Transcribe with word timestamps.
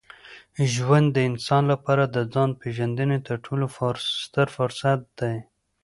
ژوند 0.73 1.07
د 1.11 1.17
انسان 1.29 1.63
لپاره 1.71 2.03
د 2.15 2.17
ځان 2.33 2.49
پېژندني 2.61 3.19
تر 3.27 3.35
ټولو 3.45 3.65
ستر 4.23 4.47
فرصت 4.55 4.99
دی. 5.19 5.35